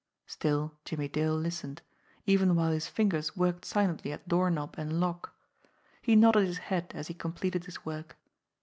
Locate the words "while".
2.55-2.71